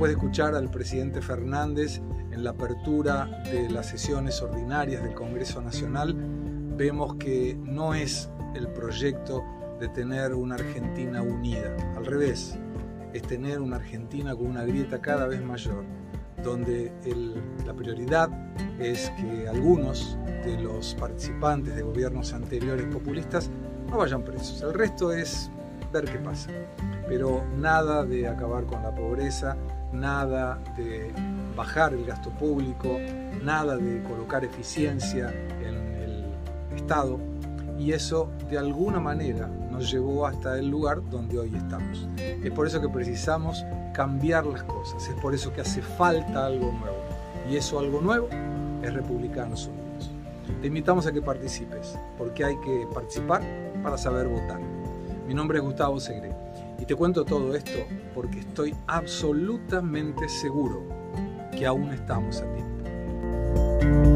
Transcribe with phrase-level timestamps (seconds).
[0.00, 2.00] después de escuchar al presidente Fernández
[2.32, 6.16] en la apertura de las sesiones ordinarias del Congreso Nacional,
[6.74, 9.44] vemos que no es el proyecto
[9.78, 11.76] de tener una Argentina unida.
[11.98, 12.58] Al revés,
[13.12, 15.84] es tener una Argentina con una grieta cada vez mayor,
[16.42, 16.90] donde
[17.66, 18.30] la prioridad
[18.78, 23.50] es que algunos de los participantes de gobiernos anteriores populistas
[23.90, 24.62] no vayan presos.
[24.62, 25.50] El resto es
[25.92, 26.50] ver qué pasa.
[27.08, 29.56] Pero nada de acabar con la pobreza,
[29.92, 31.12] nada de
[31.56, 32.98] bajar el gasto público,
[33.42, 36.24] nada de colocar eficiencia en el
[36.76, 37.18] Estado.
[37.78, 42.06] Y eso de alguna manera nos llevó hasta el lugar donde hoy estamos.
[42.18, 43.64] Es por eso que precisamos
[43.94, 46.98] cambiar las cosas, es por eso que hace falta algo nuevo.
[47.50, 48.28] Y eso algo nuevo
[48.82, 50.10] es Republicanos Unidos.
[50.60, 53.42] Te invitamos a que participes, porque hay que participar
[53.82, 54.60] para saber votar.
[55.30, 56.32] Mi nombre es Gustavo Segre
[56.80, 60.82] y te cuento todo esto porque estoy absolutamente seguro
[61.56, 64.09] que aún estamos a tiempo.